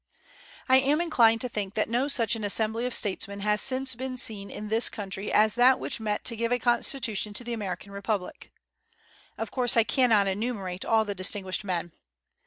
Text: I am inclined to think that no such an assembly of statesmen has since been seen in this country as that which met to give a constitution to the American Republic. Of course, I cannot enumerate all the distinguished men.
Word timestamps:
I 0.67 0.77
am 0.77 0.99
inclined 0.99 1.41
to 1.41 1.47
think 1.49 1.75
that 1.75 1.87
no 1.87 2.07
such 2.07 2.35
an 2.35 2.43
assembly 2.43 2.87
of 2.87 2.93
statesmen 2.95 3.41
has 3.41 3.61
since 3.61 3.93
been 3.93 4.17
seen 4.17 4.49
in 4.49 4.69
this 4.69 4.89
country 4.89 5.31
as 5.31 5.53
that 5.53 5.79
which 5.79 5.99
met 5.99 6.23
to 6.23 6.35
give 6.35 6.51
a 6.51 6.57
constitution 6.57 7.35
to 7.35 7.43
the 7.43 7.53
American 7.53 7.91
Republic. 7.91 8.51
Of 9.37 9.51
course, 9.51 9.77
I 9.77 9.83
cannot 9.83 10.25
enumerate 10.25 10.83
all 10.83 11.05
the 11.05 11.13
distinguished 11.13 11.63
men. 11.63 11.91